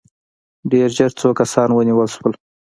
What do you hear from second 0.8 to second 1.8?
ژر څو کسان